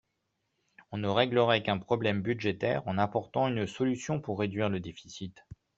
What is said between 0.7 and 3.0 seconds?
On ne réglerait qu’un problème budgétaire en